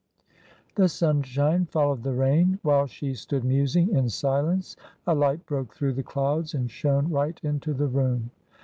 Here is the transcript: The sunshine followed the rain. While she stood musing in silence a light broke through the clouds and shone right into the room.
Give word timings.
The 0.73 0.89
sunshine 0.89 1.67
followed 1.67 2.01
the 2.01 2.15
rain. 2.15 2.57
While 2.63 2.87
she 2.87 3.13
stood 3.13 3.43
musing 3.45 3.93
in 3.95 4.09
silence 4.09 4.75
a 5.05 5.13
light 5.13 5.45
broke 5.45 5.75
through 5.75 5.93
the 5.93 6.01
clouds 6.01 6.55
and 6.55 6.71
shone 6.71 7.11
right 7.11 7.39
into 7.43 7.71
the 7.75 7.85
room. 7.85 8.31